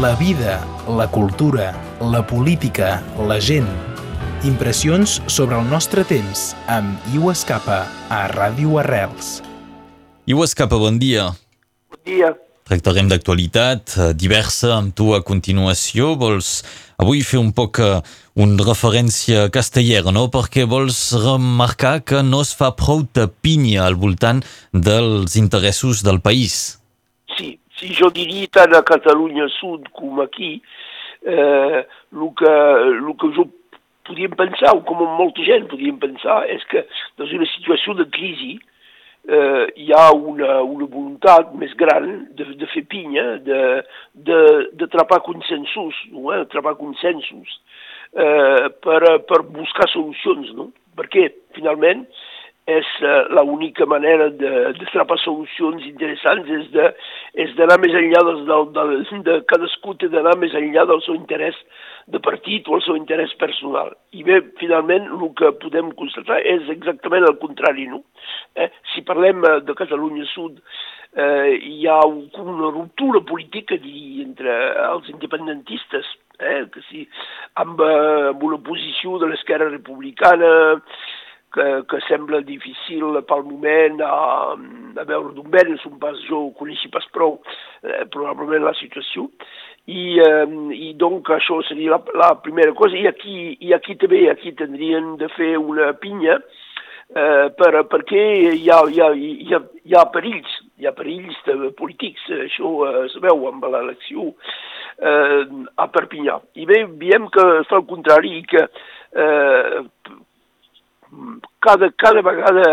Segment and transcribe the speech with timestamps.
[0.00, 3.66] La vida, la cultura, la política, la gent.
[4.48, 9.42] Impressions sobre el nostre temps amb Iu Escapa a Ràdio Arrels.
[10.24, 11.26] Iu Escapa, bon dia.
[11.92, 12.32] Bon dia.
[12.64, 16.14] Tractarem d'actualitat eh, diversa amb tu a continuació.
[16.16, 16.62] Vols
[16.96, 18.00] avui fer un poc eh,
[18.40, 20.30] una referència castellera, no?
[20.32, 24.40] Perquè vols remarcar que no es fa prou de pinya al voltant
[24.72, 26.79] dels interessos del país.
[27.80, 30.58] Sí jo diria tant a Catalunya Sud com aquí,
[31.24, 31.78] eh,
[32.12, 32.52] el, que,
[32.92, 33.46] el que jo
[34.04, 36.84] podíem pensar, o com molta gent podíem pensar, és que
[37.16, 38.58] dans una situació de crisi
[39.28, 43.60] eh, hi ha una, una voluntat més gran de, de fer pinya, de,
[44.28, 44.40] de,
[44.76, 46.28] de trapar consensos, no?
[46.36, 46.44] eh?
[46.52, 47.56] trapar consensos
[48.12, 50.68] eh, per, per buscar solucions, no?
[51.00, 52.04] perquè finalment
[52.68, 56.90] és uh, l'única manera de, de trapar solucions interessants és de
[57.44, 58.42] és d'anar més enllà dels,
[58.76, 58.92] del,
[59.26, 61.56] de, cadascú té d'anar més enllà del seu interès
[62.10, 63.92] de partit o el seu interès personal.
[64.16, 68.02] I bé, finalment, el que podem constatar és exactament el contrari, no?
[68.54, 68.70] Eh?
[68.94, 70.58] Si parlem eh, de Catalunya Sud,
[71.16, 74.56] eh, hi ha una ruptura política dir, entre
[74.88, 76.08] els independentistes,
[76.40, 76.64] eh?
[76.72, 77.06] que sí,
[77.62, 80.52] amb, eh, amb una posició de l'esquerra republicana,
[81.54, 84.54] que, que sembla difícil pel moment a,
[85.02, 87.40] a veure d'on ven, un pas, jo coneixi pas prou
[87.82, 89.28] eh, probablement la situació,
[89.90, 94.26] i, eh, i donc això seria la, la primera cosa, i aquí, i aquí també
[94.30, 96.38] aquí tindrien de fer una pinya,
[97.10, 101.38] eh, per, perquè hi ha, hi, ha, hi, ha, hi ha perills, hi ha perills
[101.48, 104.30] de polítics, això eh, es veu amb l'elecció
[105.02, 105.44] eh,
[105.76, 106.38] a Perpinyà.
[106.62, 109.80] I bé, veiem que fa el contrari, que eh,
[111.64, 112.64] cada, cada vegada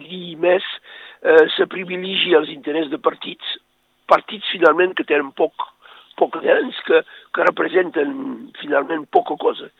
[0.00, 0.64] dir més
[1.22, 3.56] eh, se privilegia els interessos de partits,
[4.10, 5.66] partits finalment que tenen poc,
[6.18, 7.02] poc adherents, que,
[7.34, 8.14] que representen
[8.60, 9.70] finalment poca cosa.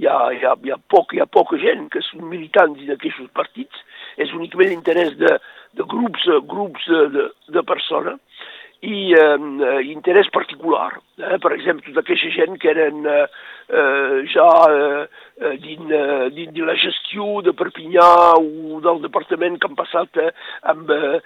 [0.00, 3.30] Hi ha, hi, ha, hi, ha poc, hi ha poca gent que són militants d'aquests
[3.36, 3.84] partits,
[4.18, 5.36] és únicament l'interès de,
[5.78, 8.50] de grups, grups de, de, de persones
[8.84, 10.92] i eh, interès particular.
[11.16, 11.38] Eh?
[11.40, 13.24] Per exemple, tota aquesta gent que eren eh,
[13.68, 19.70] eh, ja eh, dins, eh, dins de la gestió de Perpinyà o del departament que
[19.70, 20.30] han passat eh,
[20.72, 21.20] amb, eh,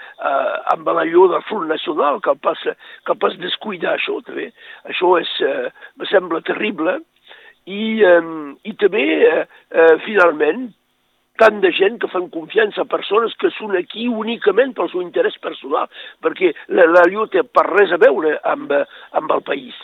[0.74, 2.64] amb l'allò del Front Nacional, que han pas,
[3.06, 4.50] que pas descuidar això també.
[4.92, 7.00] Això és, eh, me sembla terrible.
[7.68, 8.34] I, eh,
[8.70, 10.68] i també, eh, eh, finalment,
[11.38, 15.38] tant de gent que fan confiança a persones que són aquí únicament pel seu interès
[15.42, 15.88] personal,
[16.24, 18.74] perquè la, la llum té per res a veure amb,
[19.20, 19.76] amb el país.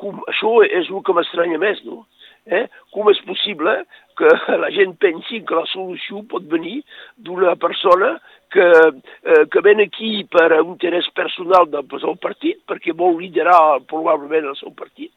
[0.00, 2.04] Com, això és el que m'estranya més, no?
[2.48, 2.66] Eh?
[2.94, 3.74] Com és possible
[4.18, 4.30] que
[4.62, 6.80] la gent pensi que la solució pot venir
[7.16, 8.14] d'una persona
[8.50, 13.80] que, eh, que ven aquí per un interès personal del seu partit, perquè vol liderar
[13.92, 15.12] probablement el seu partit,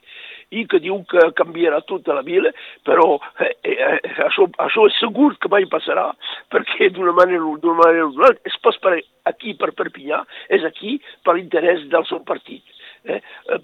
[0.52, 2.52] i que diu que canviarà tota la vila,
[2.88, 6.10] però eh, eh, això, això és segur que mai passarà,
[6.54, 9.00] perquè d'una manera o d'una manera o d'una és pas per
[9.30, 10.24] aquí, per Perpinyà,
[10.54, 12.64] és aquí per l'interès del seu partit.
[13.04, 13.20] Eh?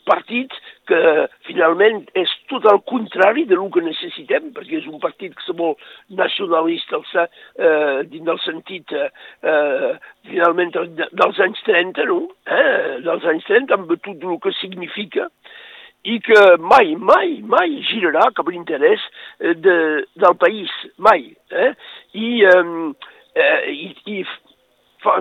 [0.08, 0.52] Partit
[0.90, 1.00] que
[1.48, 5.56] finalment és tot el contrari de lo que necessitem, perquè és un partit que se
[5.56, 5.78] vol
[6.20, 9.94] nacionalista eh, dins del sentit eh,
[10.28, 12.20] finalment dels anys 30, no?
[12.52, 13.00] Eh?
[13.06, 15.30] Dels anys 30, amb tot el que significa
[16.04, 19.04] i que mai, mai, mai girarà cap a l'interès
[19.40, 19.76] de,
[20.16, 21.34] del país, mai.
[21.52, 21.74] Eh?
[22.16, 24.24] I, eh, i, i
[25.04, 25.20] fa,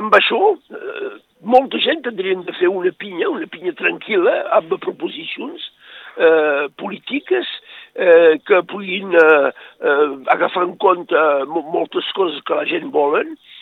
[0.00, 1.12] amb això, eh,
[1.44, 5.68] molta gent tindrien de fer una pinya, una pinya tranquil·la, amb proposicions
[6.16, 7.50] eh, polítiques
[7.94, 13.54] eh, que puguin eh, eh, agafar en compte moltes coses que la gent volen, eh,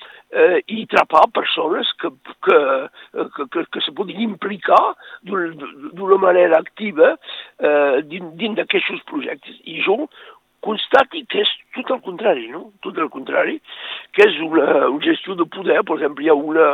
[0.69, 2.09] i trapar persones que,
[2.47, 2.59] que,
[3.37, 4.95] que, que, que se puguin implicar
[5.29, 7.15] d'una manera activa
[7.61, 9.59] eh, dins d'aquests projectes.
[9.69, 10.07] I jo
[10.65, 12.69] constati que és tot el contrari, no?
[12.85, 13.59] Tot el contrari,
[14.15, 16.69] que és una, una gestió de poder, per exemple, hi ha una,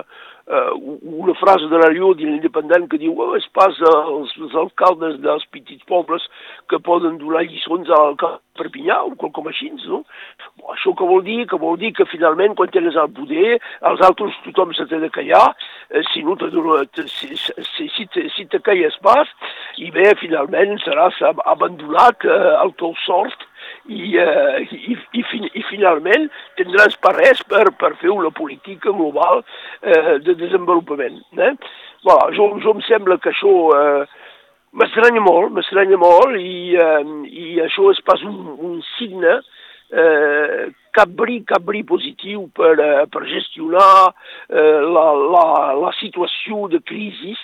[0.49, 0.75] uh,
[1.23, 5.19] una frase de la Lló de l'independent que diu oh, és pas els, els alcaldes
[5.25, 6.25] dels petits pobles
[6.71, 10.03] que poden donar lliçons a l'alcalde de Perpinyà o qualcom així, no?
[10.59, 11.45] Bon, això que vol dir?
[11.51, 13.59] Que vol dir que finalment quan tens el poder,
[13.91, 15.45] els altres tothom se de callar,
[15.91, 16.51] eh, si no te,
[17.07, 19.31] si, si, si, te, si te calles pas,
[19.79, 23.48] i bé, finalment seràs abandonat eh, al teu sort
[23.89, 26.29] i, eh, i, i, fin, i finalment
[26.61, 29.43] tindràs per res per, per fer una política global
[29.83, 31.21] eh, de desenvolupament.
[31.37, 31.53] Eh?
[32.07, 34.03] Voilà, jo, jo em sembla que això eh,
[34.79, 38.37] m'estranya molt, m'estranya molt i, eh, i això és pas un,
[38.71, 39.39] un signe
[39.91, 45.07] eh, cap bri, cap bri positiu per, eh, per gestionar eh, la,
[45.37, 45.47] la,
[45.87, 47.35] la situació de crisi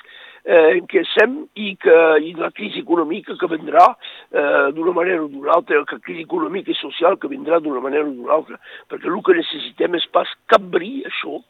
[0.44, 5.29] en què estem i, que, i la crisi econòmica que vendrà eh, d'una manera o
[5.32, 8.58] d'una altra, la crisi econòmica i social que vindrà d'una manera o d'una altra,
[8.93, 11.41] perquè el que necessitem és pas capbrir això,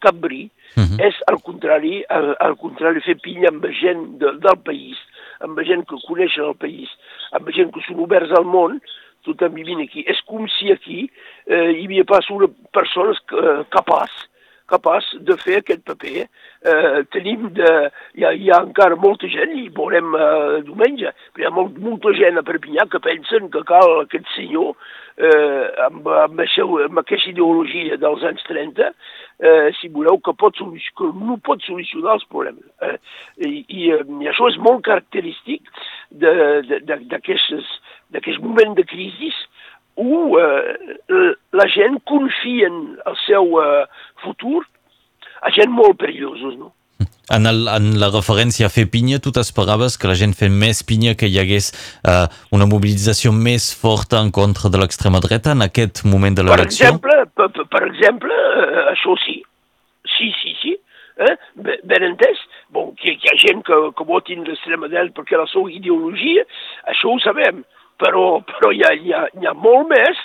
[0.00, 1.00] capbrir, uh -huh.
[1.08, 4.96] és al contrari, al, al contrari fer pinya amb gent de, del país,
[5.40, 6.88] amb gent que coneixen el país,
[7.32, 8.80] amb gent que són oberts al món,
[9.24, 10.04] tothom vivint aquí.
[10.06, 11.10] És com si aquí
[11.46, 14.10] eh, hi havia pas una persona eh, capaç
[14.70, 16.26] capaç de fer aquest paper.
[16.68, 17.72] Eh, tenim de...
[18.18, 21.78] Hi ha, hi ha encara molta gent, i veurem eh, diumenge, però hi ha molt,
[21.82, 24.74] molta gent a Perpinyà que pensen que cal aquest senyor
[25.18, 28.90] eh, amb, amb, això, amb aquesta ideologia dels anys 30,
[29.40, 32.66] eh, si voleu, que, pot que no pot solucionar els problemes.
[32.84, 32.96] Eh,
[33.38, 35.62] i, i, I això és molt característic
[36.12, 37.44] d'aquest
[38.44, 39.32] moment de crisi
[39.98, 43.84] où eh, la gent confia en el seu eh,
[44.24, 44.64] futur
[45.42, 46.72] a gent molt perillosos, no?
[47.28, 50.80] En, el, en la referència a fer pinya, tu t'esperaves que la gent fes més
[50.88, 51.68] pinya, que hi hagués
[52.08, 52.24] uh,
[52.56, 56.88] una mobilització més forta en contra de l'extrema dreta en aquest moment de l'elecció?
[56.88, 59.42] Per exemple, per, per exemple uh, això sí.
[60.16, 60.72] Sí, sí, sí.
[61.20, 61.34] Eh?
[61.84, 62.40] Ben entès?
[62.72, 66.48] Bon, que hi ha gent que, que votin l'extrema dreta perquè la seva ideologia,
[66.88, 67.60] això ho sabem
[67.98, 70.20] però, però hi, ha, hi, ha, hi ha molt més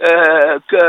[0.00, 0.84] eh, que,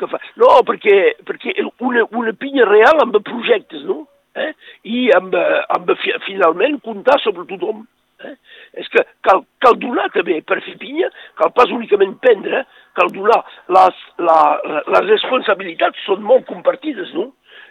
[0.00, 0.20] que fa...
[0.40, 0.96] No, perquè,
[1.28, 1.54] perquè
[1.84, 4.02] una, una pinya real amb projectes, no?
[4.38, 4.52] Eh?
[4.88, 5.34] I amb,
[5.76, 7.84] amb finalment comptar sobre tothom.
[8.24, 8.34] Eh?
[8.80, 11.08] És que cal, cal donar també, per fer pinya,
[11.40, 12.64] cal pas únicament prendre,
[12.98, 13.40] cal donar.
[13.72, 17.30] Les, la, les responsabilitats són molt compartides, no?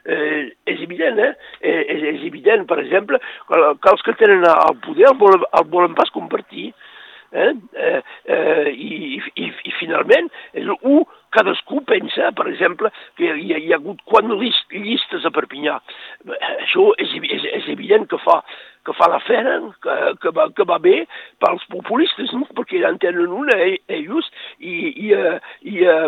[0.10, 1.34] Eh, és evident, eh?
[1.60, 5.46] És, eh, és evident, per exemple, que, que els que tenen el poder el volen,
[5.60, 6.72] el volen pas compartir.
[7.32, 7.52] Eh?
[7.74, 11.04] Eh, eh, i, i, I finalment, és un,
[11.36, 15.78] cadascú pensa, per exemple, que hi ha, hi ha hagut quan llistes a Perpinyà.
[16.56, 18.40] Això és, és, és evident que fa,
[18.86, 20.96] que fa la feina, que, que, va, que va bé
[21.44, 22.48] pels populistes, no?
[22.58, 26.00] perquè en tenen una ells, i, i, i, i, hi, ha,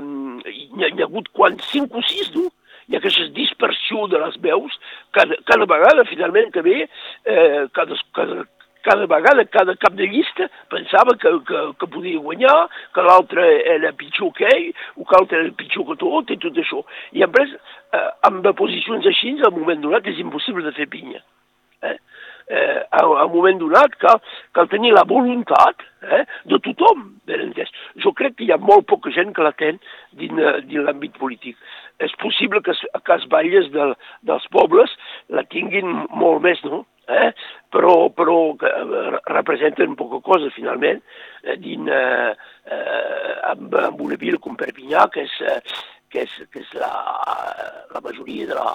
[0.90, 2.48] hi ha hagut quan cinc o sis, no?
[2.90, 4.80] hi ha aquesta dispersió de les veus,
[5.16, 6.80] cada, cada vegada, finalment, que ve,
[7.30, 8.48] eh, cada, cada,
[8.84, 12.58] cada vegada, cada cap de llista, pensava que, que, que podia guanyar,
[12.96, 16.62] que l'altre era pitjor que ell, o que l'altre era pitjor que tot, i tot
[16.64, 16.84] això.
[17.18, 17.58] I després,
[17.98, 21.22] eh, amb posicions així, al moment donat és impossible de fer pinya.
[21.82, 21.98] Eh?
[22.52, 24.18] Eh, al, al moment donat cal,
[24.52, 27.72] cal tenir la voluntat eh, de tothom, ben entès.
[28.04, 29.80] Jo crec que hi ha molt poca gent que la ten
[30.20, 31.56] dins, dins l'àmbit polític.
[32.02, 33.94] És possible que, que els balles del,
[34.28, 34.92] dels pobles
[35.30, 36.84] la tinguin molt més, no?
[37.18, 37.32] Eh?
[37.72, 38.72] però, però que
[39.32, 41.02] representen poca cosa finalment
[41.44, 42.34] eh, din, eh,
[42.66, 45.60] eh, amb, amb una vila com Perpinyà que és, eh,
[46.12, 46.92] que és, que és la,
[47.94, 48.72] la majoria de la,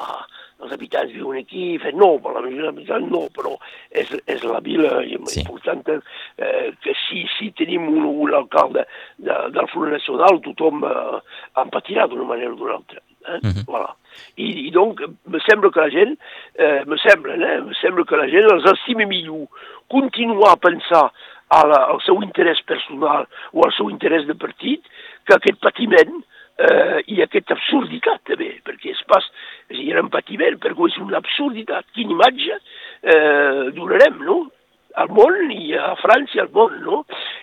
[0.60, 3.54] dels habitants viuen aquí, fet, no, per la majoria dels habitants no, però
[3.90, 5.42] és, és la vila sí.
[5.42, 8.86] important eh, que si, si tenim un, un alcalde
[9.16, 11.20] de, del Front Nacional, tothom eh,
[11.62, 13.00] en patirà d'una manera o d'una altra.
[13.26, 13.38] Eh?
[13.42, 13.64] Uh -huh.
[13.66, 13.94] voilà.
[14.36, 16.18] I, I donc, me sembla que la gent,
[16.54, 19.48] eh, me sembla, eh, me sembla que la gent els estima millor
[19.88, 21.12] continuar a pensar
[21.48, 24.82] a la, al seu interès personal o al seu interès de partit
[25.24, 26.35] que aquest patiment eh,
[27.12, 29.24] i aquesta absurditat també, perquè és pas,
[29.68, 31.88] és dir, un patiment, perquè és una absurditat.
[31.96, 34.44] Quina imatge eh, donarem, no?
[34.96, 37.02] al món i a França al món, no?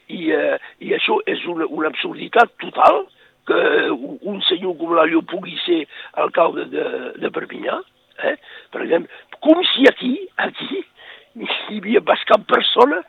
[0.10, 3.04] I, eh, i això és una, una absurditat total
[3.48, 3.60] que
[3.94, 5.84] un senyor com l'Alió pugui ser
[6.24, 6.86] alcalde de,
[7.20, 7.80] de Perpinyà,
[8.30, 8.38] eh?
[8.72, 9.12] per exemple,
[9.44, 10.14] com si aquí,
[10.46, 10.84] aquí,
[11.36, 13.02] hi havia cap persona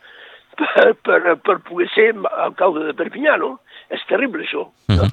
[0.59, 2.09] per, per, per poder ser
[2.49, 3.59] alcalde de Perpinyà, no?
[3.91, 4.69] És terrible, això.
[4.89, 5.11] Uh -huh.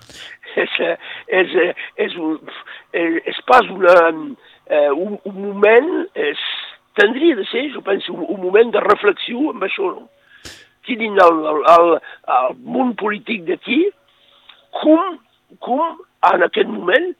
[0.55, 0.79] és,
[1.27, 2.39] és, és, un,
[2.93, 3.95] és, és pas una,
[4.67, 6.39] eh, un, un moment, és,
[6.95, 10.09] tindria de ser, jo penso, un, un moment de reflexió amb això, no?
[10.83, 13.83] Quin el, el, el, el món polític d'aquí,
[14.81, 15.17] com,
[15.59, 15.81] com
[16.33, 17.11] en aquest moment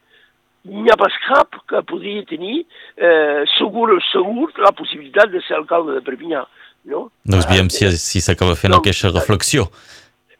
[0.69, 5.95] n'hi ha pas cap que podria tenir eh, segur segur la possibilitat de ser alcalde
[5.97, 6.43] de Perpinyà.
[6.91, 7.07] No?
[7.25, 9.67] Doncs veiem si, si s'acaba fent no, aquesta reflexió.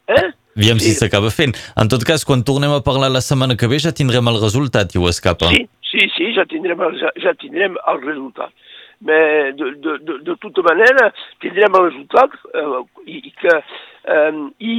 [0.10, 0.30] Eh?
[0.56, 0.80] Sí.
[0.80, 1.56] si s'acaba fent.
[1.80, 4.96] En tot cas, quan tornem a parlar la setmana que ve ja tindrem el resultat
[4.96, 5.50] i ho escapa.
[5.54, 8.54] Sí, sí, sí ja, tindrem el, ja tindrem el resultat.
[9.02, 11.10] Mais de, de, de, de tota manera
[11.42, 14.76] tindrem el resultat eh, i, i que eh, i,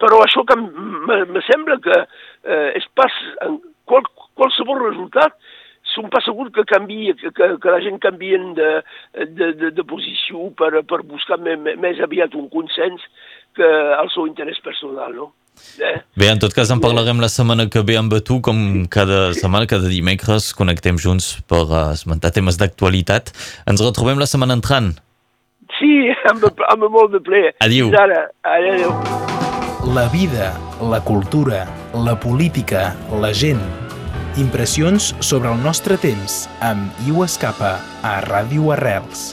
[0.00, 3.12] però això que me sembla que eh, és pas,
[3.44, 4.06] en qual,
[4.38, 5.36] qualsevol resultat
[5.94, 8.70] som pas segur que, canvi, que, que, que la gent canvien de,
[9.26, 14.28] de, de, de posició per, per buscar més, més aviat un consens que el seu
[14.28, 15.32] interès personal, no?
[15.80, 16.00] Eh?
[16.16, 19.68] Bé, en tot cas en parlarem la setmana que ve amb tu, com cada setmana,
[19.70, 23.32] cada dimecres, connectem junts per uh, esmentar temes d'actualitat.
[23.70, 24.92] Ens retrobem la setmana entrant.
[25.78, 27.44] Sí, amb, amb molt de ple.
[27.64, 27.90] Adiu.
[27.90, 28.24] Fins ara.
[28.56, 28.94] Adéu.
[29.94, 30.52] La vida,
[30.84, 31.64] la cultura,
[31.94, 32.90] la política,
[33.22, 33.62] la gent.
[34.38, 39.30] Impressions sobre el nostre temps amb Iu Escapa a Ràdio Arrels.